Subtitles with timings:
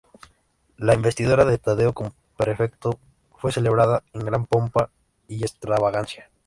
[0.77, 2.97] La investidura de Taddeo como Prefecto
[3.37, 4.89] fue celebrada con gran pompa
[5.27, 6.27] y extravagancia.